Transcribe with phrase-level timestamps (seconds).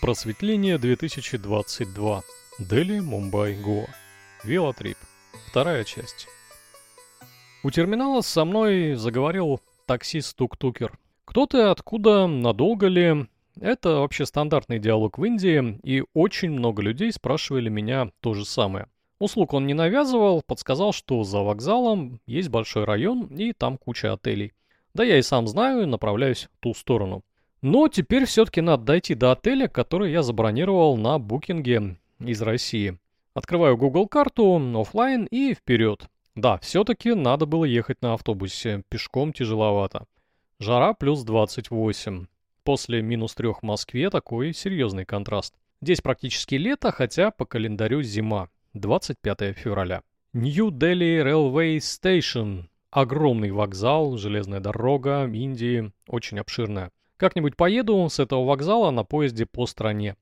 [0.00, 2.22] Просветление 2022.
[2.60, 3.86] Дели, Мумбай, Гоа.
[4.44, 4.96] Велотрип.
[5.48, 6.28] Вторая часть.
[7.64, 10.96] У терминала со мной заговорил таксист-тук-тукер.
[11.24, 13.26] Кто ты, откуда, надолго ли?
[13.60, 18.86] Это вообще стандартный диалог в Индии, и очень много людей спрашивали меня то же самое.
[19.18, 24.52] Услуг он не навязывал, подсказал, что за вокзалом есть большой район и там куча отелей.
[24.94, 27.24] Да я и сам знаю, направляюсь в ту сторону.
[27.60, 32.98] Но теперь все-таки надо дойти до отеля, который я забронировал на букинге из России.
[33.34, 36.08] Открываю Google карту, офлайн и вперед.
[36.34, 40.06] Да, все-таки надо было ехать на автобусе, пешком тяжеловато.
[40.60, 42.26] Жара плюс 28.
[42.62, 45.54] После минус 3 в Москве такой серьезный контраст.
[45.80, 48.48] Здесь практически лето, хотя по календарю зима.
[48.74, 50.02] 25 февраля.
[50.32, 52.66] Нью-Дели Railway Station.
[52.90, 56.90] Огромный вокзал, железная дорога, Индии, очень обширная.
[57.18, 60.16] Как-нибудь поеду с этого вокзала на поезде по стране.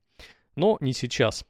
[0.55, 1.45] Но не сейчас.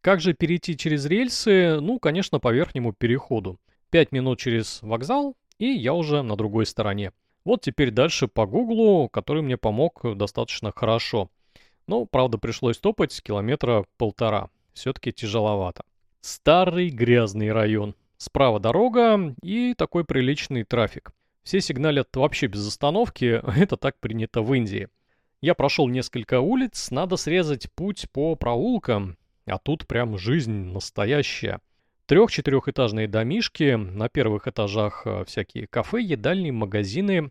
[0.00, 1.80] Как же перейти через рельсы?
[1.80, 3.58] Ну, конечно, по верхнему переходу.
[3.90, 7.12] Пять минут через вокзал, и я уже на другой стороне.
[7.44, 11.28] Вот теперь дальше по гуглу, который мне помог достаточно хорошо.
[11.88, 14.50] Но, правда, пришлось топать километра полтора.
[14.72, 15.84] Все-таки тяжеловато.
[16.20, 17.96] Старый грязный район.
[18.18, 21.10] Справа дорога и такой приличный трафик.
[21.42, 24.88] Все сигналят вообще без остановки, это так принято в Индии.
[25.40, 31.60] Я прошел несколько улиц, надо срезать путь по проулкам, а тут прям жизнь настоящая.
[32.06, 37.30] Трех-четырехэтажные домишки, на первых этажах э, всякие кафе, едальни, магазины.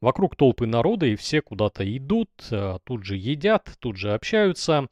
[0.00, 4.88] Вокруг толпы народа и все куда-то идут, э, тут же едят, тут же общаются.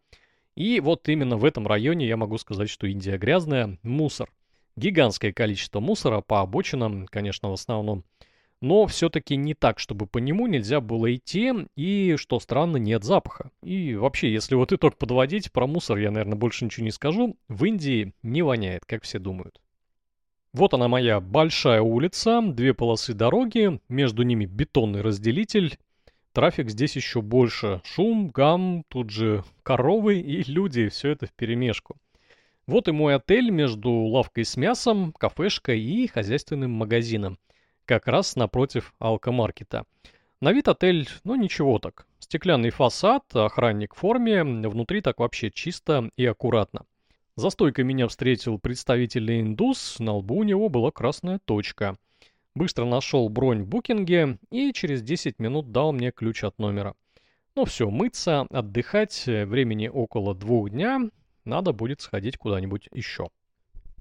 [0.54, 4.30] И вот именно в этом районе я могу сказать, что Индия грязная, мусор.
[4.76, 8.04] Гигантское количество мусора по обочинам, конечно, в основном
[8.62, 13.50] но все-таки не так, чтобы по нему нельзя было идти, и, что странно, нет запаха.
[13.62, 17.64] И вообще, если вот итог подводить, про мусор я, наверное, больше ничего не скажу, в
[17.64, 19.60] Индии не воняет, как все думают.
[20.52, 25.76] Вот она моя большая улица, две полосы дороги, между ними бетонный разделитель.
[26.32, 27.80] Трафик здесь еще больше.
[27.84, 31.96] Шум, гам, тут же коровы и люди, все это вперемешку.
[32.68, 37.38] Вот и мой отель между лавкой с мясом, кафешкой и хозяйственным магазином
[37.84, 39.84] как раз напротив алкомаркета.
[40.40, 42.06] На вид отель, ну ничего так.
[42.18, 46.84] Стеклянный фасад, охранник в форме, внутри так вообще чисто и аккуратно.
[47.36, 51.96] За стойкой меня встретил представитель индус, на лбу у него была красная точка.
[52.54, 56.94] Быстро нашел бронь в букинге и через 10 минут дал мне ключ от номера.
[57.54, 61.00] Ну все, мыться, отдыхать, времени около двух дня,
[61.44, 63.28] надо будет сходить куда-нибудь еще.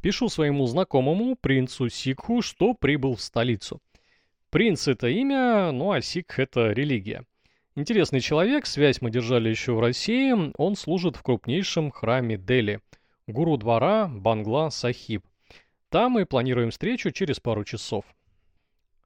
[0.02, 3.80] Пишу своему знакомому, принцу Сикху, что прибыл в столицу.
[4.50, 7.24] Принц— это имя, ну а Сикх— это религия.
[7.76, 12.82] Интересный человек, связь мы держали еще в России, он служит в крупнейшем храме Дели,
[13.28, 15.24] гуру двора Бангла Сахиб.
[15.90, 18.04] Там мы планируем встречу через пару часов.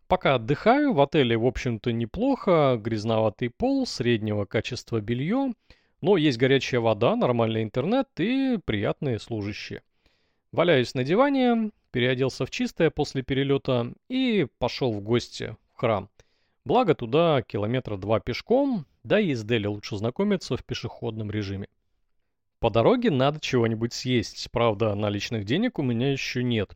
[0.07, 5.53] Пока отдыхаю, в отеле, в общем-то, неплохо, грязноватый пол, среднего качества белье,
[6.01, 9.81] но есть горячая вода, нормальный интернет и приятные служащие.
[10.51, 16.09] Валяюсь на диване, переоделся в чистое после перелета и пошел в гости в храм.
[16.63, 21.67] Благо туда километра два пешком, да и с Дели лучше знакомиться в пешеходном режиме.
[22.59, 26.75] По дороге надо чего-нибудь съесть, правда наличных денег у меня еще нет.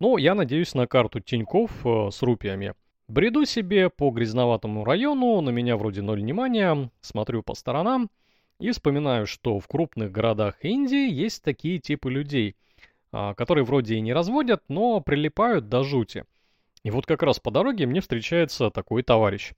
[0.00, 2.74] Но я надеюсь на карту Тиньков э, с рупиями.
[3.06, 8.10] Бреду себе по грязноватому району, на меня вроде ноль внимания, смотрю по сторонам
[8.58, 12.56] и вспоминаю, что в крупных городах Индии есть такие типы людей–
[13.12, 16.24] которые вроде и не разводят, но прилипают до жути.
[16.82, 19.52] И вот как раз по дороге мне встречается такой товарищ.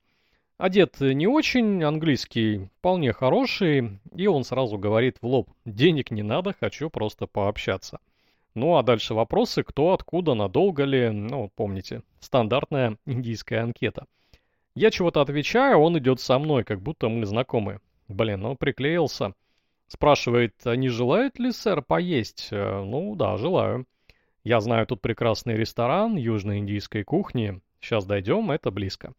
[0.57, 6.53] Одет не очень, английский вполне хороший, и он сразу говорит в лоб, денег не надо,
[6.59, 7.99] хочу просто пообщаться.
[8.55, 14.05] Ну а дальше вопросы, кто, откуда, надолго ли, ну помните, стандартная индийская анкета.
[14.75, 17.79] Я чего-то отвечаю, он идет со мной, как будто мы знакомы.
[18.07, 19.33] Блин, ну приклеился.
[19.93, 22.47] Спрашивает, а не желает ли сэр поесть?
[22.49, 23.85] Э, ну да, желаю.
[24.43, 27.61] Я знаю тут прекрасный ресторан южно-индийской кухни.
[27.79, 29.13] Сейчас дойдем, это близко.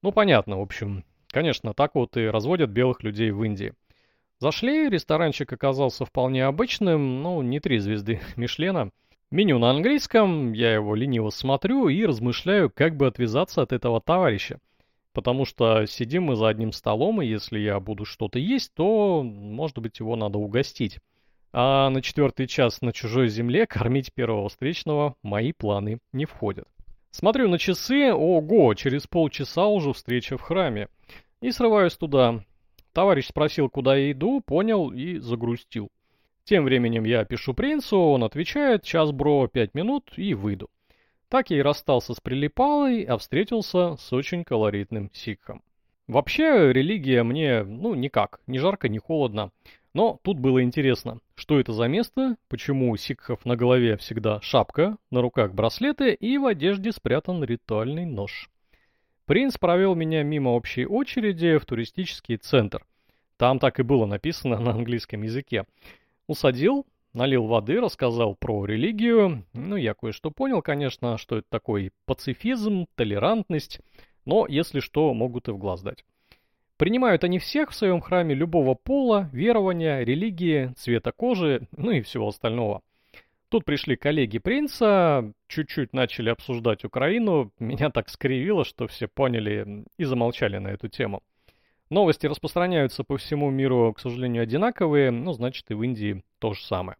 [0.00, 1.04] Ну понятно, в общем.
[1.28, 3.74] Конечно, так вот и разводят белых людей в Индии.
[4.38, 8.88] Зашли, ресторанчик оказался вполне обычным, ну, не три звезды Мишлена.
[9.30, 14.58] Меню на английском, я его лениво смотрю и размышляю, как бы отвязаться от этого товарища.
[15.14, 19.78] Потому что сидим мы за одним столом, и если я буду что-то есть, то, может
[19.78, 20.98] быть, его надо угостить.
[21.52, 26.66] А на четвертый час на чужой земле кормить первого встречного мои планы не входят.
[27.12, 30.88] Смотрю на часы, ого, через полчаса уже встреча в храме.
[31.40, 32.44] И срываюсь туда.
[32.92, 35.90] Товарищ спросил, куда я иду, понял и загрустил.
[36.42, 40.68] Тем временем я пишу принцу, он отвечает, час бро, пять минут и выйду.
[41.28, 45.62] Так я и расстался с прилипалой, а встретился с очень колоритным сикхом.
[46.06, 49.50] Вообще, религия мне, ну, никак, ни жарко, ни холодно.
[49.94, 54.96] Но тут было интересно, что это за место, почему у сикхов на голове всегда шапка,
[55.10, 58.50] на руках браслеты и в одежде спрятан ритуальный нож.
[59.24, 62.84] Принц провел меня мимо общей очереди в туристический центр.
[63.38, 65.64] Там так и было написано на английском языке.
[66.26, 69.44] Усадил, налил воды, рассказал про религию.
[69.54, 73.80] Ну, я кое-что понял, конечно, что это такой пацифизм, толерантность,
[74.24, 76.04] но, если что, могут и в глаз дать.
[76.76, 82.28] Принимают они всех в своем храме любого пола, верования, религии, цвета кожи, ну и всего
[82.28, 82.82] остального.
[83.48, 90.04] Тут пришли коллеги принца, чуть-чуть начали обсуждать Украину, меня так скривило, что все поняли и
[90.04, 91.22] замолчали на эту тему.
[91.90, 96.64] Новости распространяются по всему миру, к сожалению, одинаковые, ну, значит, и в Индии то же
[96.64, 96.96] самое.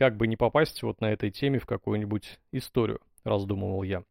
[0.00, 4.02] Как бы не попасть вот на этой теме в какую-нибудь историю, раздумывал я.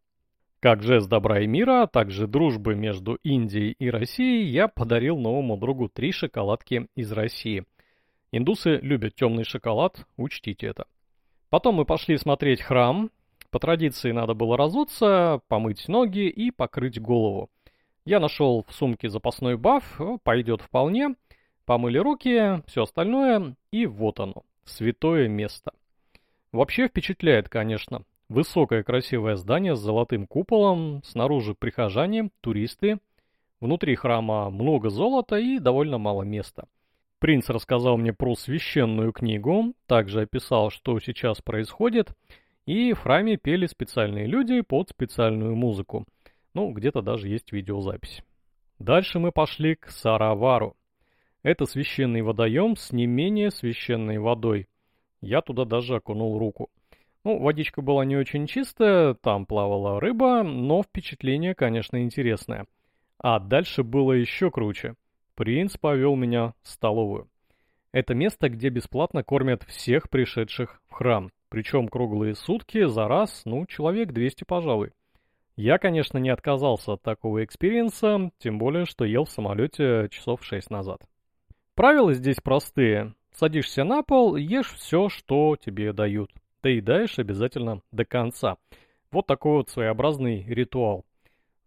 [0.59, 5.57] Как жест добра и мира, а также дружбы между Индией и Россией, я подарил новому
[5.57, 7.65] другу три шоколадки из России.
[8.31, 10.85] Индусы любят темный шоколад, учтите это.
[11.49, 13.09] Потом мы пошли смотреть храм.
[13.49, 17.49] По традиции надо было разуться, помыть ноги и покрыть голову.
[18.05, 21.15] Я нашел в сумке запасной баф, пойдет вполне.
[21.65, 25.71] Помыли руки, все остальное, и вот оно, святое место.
[26.51, 28.03] Вообще впечатляет, конечно.
[28.27, 32.99] Высокое красивое здание с золотым куполом, снаружи прихожане, туристы.
[33.59, 36.65] Внутри храма много золота и довольно мало места.
[37.19, 42.13] Принц рассказал мне про священную книгу, также описал, что сейчас происходит,
[42.65, 46.05] и в храме пели специальные люди под специальную музыку–
[46.53, 48.23] ну, где-то даже есть видеозапись.
[48.79, 50.75] Дальше мы пошли к Саравару.
[51.43, 54.67] Это священный водоем с не менее священной водой.
[55.21, 56.69] Я туда даже окунул руку.
[57.23, 62.65] Ну, водичка была не очень чистая, там плавала рыба, но впечатление, конечно, интересное.
[63.17, 64.95] А дальше было еще круче.
[65.35, 67.29] Принц повел меня в столовую.
[67.91, 71.31] Это место, где бесплатно кормят всех пришедших в храм.
[71.49, 74.91] Причем круглые сутки за раз, ну, человек 200, пожалуй.
[75.55, 80.45] Я, конечно, не отказался от такого experience а, тем более, что ел в самолете часов
[80.45, 81.01] 6 назад.
[81.75, 83.13] Правила здесь простые.
[83.39, 86.29] Садишься на пол, ешь все, что тебе дают.
[86.61, 88.57] Доедаешь обязательно до конца.
[89.13, 91.05] Вот такой вот своеобразный ритуал.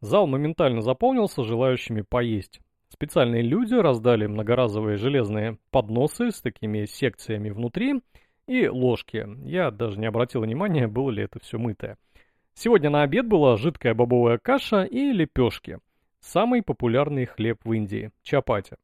[0.02, 2.60] Зал моментально заполнился желающими поесть.
[2.90, 8.02] Специальные люди раздали многоразовые железные подносы с такими секциями внутри
[8.46, 9.26] и ложки.
[9.42, 11.96] Я даже не обратил внимания, было ли это все мытое.
[12.52, 15.78] Сегодня на обед была жидкая бобовая каша и лепешки.
[16.20, 18.76] Самый популярный хлеб в Индии– чапати.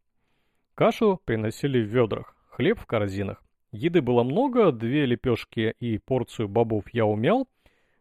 [0.74, 3.40] Кашу приносили в ведрах, хлеб в корзинах.
[3.70, 7.46] Еды было много, две лепешки и порцию бобов я умел,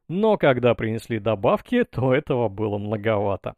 [0.08, 3.54] но когда принесли добавки, то этого было многовато.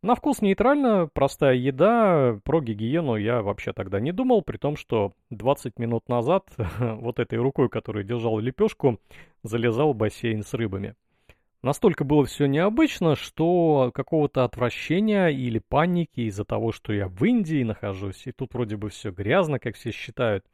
[0.00, 5.12] На вкус нейтрально, простая еда, про гигиену я вообще тогда не думал, при том, что
[5.30, 6.44] 20 минут назад
[6.78, 9.00] вот этой рукой, которой держал лепешку,
[9.42, 10.94] залезал в бассейн с рыбами.
[11.62, 17.64] Настолько было все необычно, что какого-то отвращения или паники из-за того, что я в Индии
[17.64, 20.44] нахожусь, и тут вроде бы все грязно, как все считают.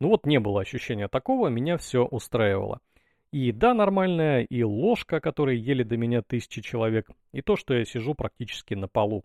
[0.00, 2.80] Ну вот не было ощущения такого, меня все устраивало.
[3.32, 7.86] И еда нормальная, и ложка, которой ели до меня тысячи человек, и то, что я
[7.86, 9.24] сижу практически на полу.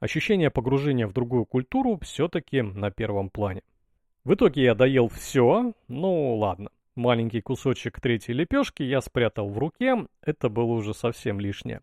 [0.00, 3.62] Ощущение погружения в другую культуру все-таки на первом плане.
[4.24, 6.70] В итоге я доел все, ну ладно.
[6.96, 11.82] Маленький кусочек третьей лепешки я спрятал в руке, это было уже совсем лишнее.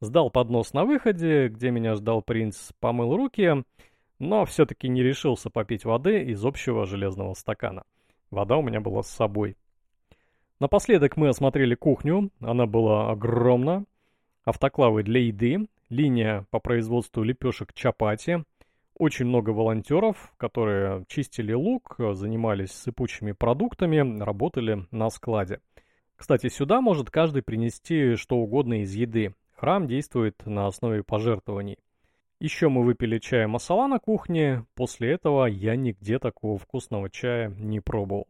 [0.00, 3.64] Сдал поднос на выходе, где меня ждал принц, помыл руки,
[4.18, 7.84] но все-таки не решился попить воды из общего железного стакана.
[8.30, 9.56] Вода у меня была с собой.
[10.60, 13.86] Напоследок мы осмотрели кухню, она была огромна.
[14.44, 18.44] Автоклавы для еды, линия по производству лепешек чапати,
[18.98, 25.60] очень много волонтеров, которые чистили лук, занимались сыпучими продуктами, работали на складе.
[26.16, 29.34] Кстати, сюда может каждый принести что угодно из еды.
[29.56, 31.78] Храм действует на основе пожертвований.
[32.40, 37.78] Еще мы выпили чая масала на кухне, после этого я нигде такого вкусного чая не
[37.78, 38.26] пробовал.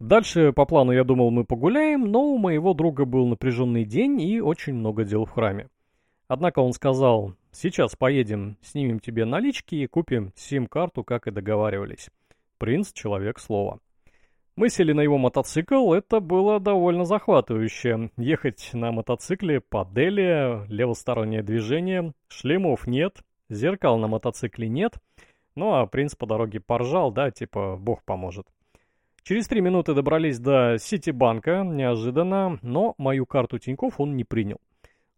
[0.00, 4.40] Дальше по плану я думал мы погуляем, но у моего друга был напряженный день и
[4.40, 5.68] очень много дел в храме.
[6.34, 12.10] Однако он сказал, сейчас поедем, снимем тебе налички и купим сим-карту, как и договаривались.
[12.58, 13.78] Принц— человек слова.
[14.56, 18.10] Мы сели на его мотоцикл, это было довольно захватывающе.
[18.16, 24.94] Ехать на мотоцикле по Дели, левостороннее движение, шлемов нет, зеркал на мотоцикле нет,
[25.54, 28.48] Ну а принц по дороге поржал, да, типа, бог поможет.
[29.22, 34.58] Через три минуты добрались до Ситибанка, неожиданно, но мою карту Тиньков он не принял.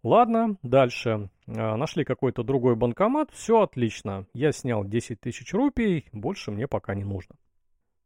[0.07, 1.31] Ладно, дальше.
[1.49, 4.25] А, нашли какой-то другой банкомат, все отлично.
[4.35, 7.35] Я снял 10 тысяч рупий, больше мне пока не нужно.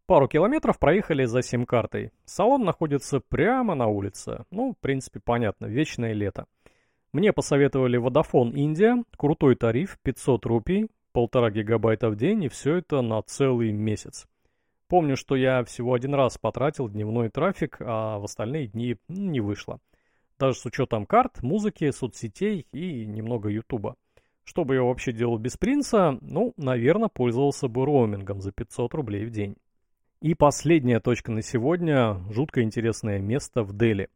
[0.06, 2.10] Пару километров проехали за сим-картой.
[2.24, 4.46] Салон находится прямо на улице.
[4.50, 6.46] Ну, в принципе, понятно, вечное лето.
[7.12, 13.02] Мне посоветовали Vodafone Индия, крутой тариф, 500 рупий, полтора гигабайта в день, и все это
[13.02, 14.26] на целый месяц.
[14.88, 19.80] Помню, что я всего один раз потратил дневной трафик, а в остальные дни не вышло.
[20.40, 23.96] Даже с учетом карт, музыки, соцсетей и немного ютуба.
[24.42, 26.16] Что бы я вообще делал без принца?
[26.22, 29.56] Ну, наверное, пользовался бы роумингом за 500 рублей в день.
[30.22, 34.08] И последняя точка на сегодня– жутко интересное место в Дели.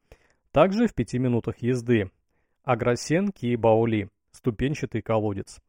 [0.51, 2.11] Также в пяти минутах езды.
[2.63, 5.61] Агросен Киебаули, ступенчатый колодец.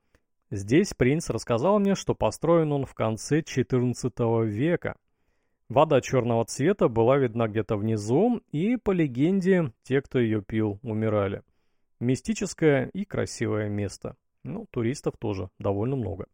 [0.52, 4.96] Здесь принц рассказал мне, что построен он в конце XIV века.
[5.68, 11.42] Вода черного цвета была видна где-то внизу, и, по легенде, те, кто ее пил, умирали.
[12.00, 14.16] Мистическое и красивое место.
[14.44, 16.28] Ну, туристов тоже довольно много.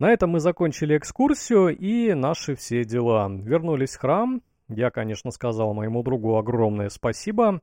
[0.00, 3.28] На этом мы закончили экскурсию и наши все дела.
[3.30, 4.42] Вернулись в храм.
[4.68, 7.60] Я, конечно, сказал моему другу огромное спасибо.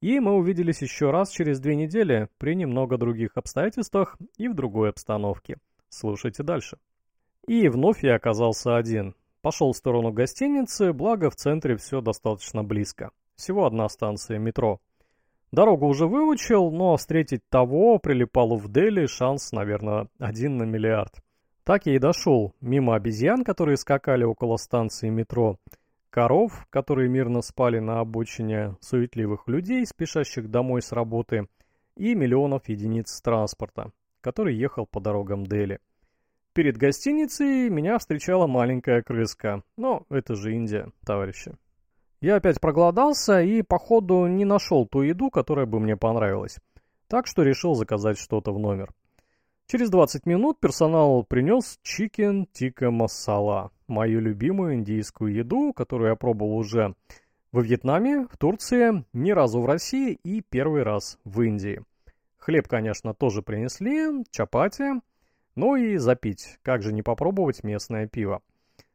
[0.00, 4.88] И мы увиделись еще раз через две недели при немного других обстоятельствах и в другой
[4.90, 5.58] обстановке.
[5.90, 6.78] Слушайте дальше.
[7.46, 9.14] И вновь я оказался один.
[9.44, 13.10] Пошел в сторону гостиницы, благо в центре все достаточно близко.
[13.36, 14.80] Всего одна станция метро.
[15.52, 21.22] Дорогу уже выучил, но встретить того, прилипалу в Дели, шанс, наверное, один на миллиард.
[21.62, 25.58] Так я и дошел, мимо обезьян, которые скакали около станции метро,
[26.08, 31.48] коров, которые мирно спали на обочине, суетливых людей, спешащих домой с работы,
[31.98, 35.80] и миллионов единиц транспорта, который ехал по дорогам Дели.
[36.54, 41.56] Перед гостиницей меня встречала маленькая крыска, но это же Индия, товарищи.
[42.20, 46.58] Я опять проголодался и, походу, не нашел ту еду, которая бы мне понравилась,
[47.08, 48.92] так что решил заказать что-то в номер.
[49.66, 56.56] Через 20 минут персонал принес чикен тика масала, мою любимую индийскую еду, которую я пробовал
[56.56, 56.94] уже
[57.50, 61.82] во Вьетнаме, в Турции, ни разу в России и первый раз в Индии.
[62.38, 65.00] Хлеб, конечно, тоже принесли, чапати,
[65.56, 68.42] ну и запить, как же не попробовать местное пиво.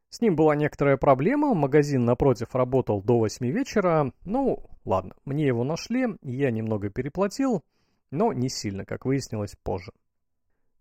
[0.09, 5.63] С ним была некоторая проблема, магазин напротив работал до 8 вечера, ну ладно, мне его
[5.63, 7.63] нашли, я немного переплатил,
[8.09, 9.91] но не сильно, как выяснилось позже.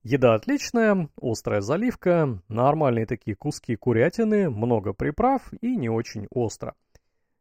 [0.03, 6.75] Еда отличная, острая заливка, нормальные такие куски курятины, много приправ и не очень остро.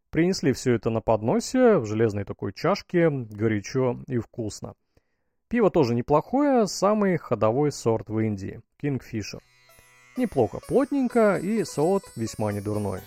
[0.09, 4.73] Принесли все это на подносе, в железной такой чашке, горячо и вкусно.
[5.49, 9.39] Пиво тоже неплохое, самый ходовой сорт в Индии, Kingfisher.
[10.17, 12.99] Неплохо, плотненько и сорт весьма недурной.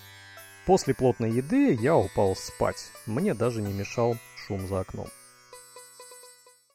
[0.65, 5.09] После плотной еды я упал спать, мне даже не мешал шум за окном.